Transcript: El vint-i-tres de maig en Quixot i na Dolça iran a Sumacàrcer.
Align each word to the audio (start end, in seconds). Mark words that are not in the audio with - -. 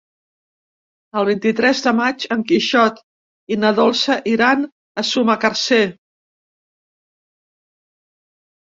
El 1.19 1.27
vint-i-tres 1.27 1.81
de 1.87 1.93
maig 1.99 2.25
en 2.37 2.41
Quixot 2.53 3.03
i 3.57 3.59
na 3.65 3.73
Dolça 3.81 4.17
iran 4.33 4.65
a 5.03 5.05
Sumacàrcer. 5.13 5.83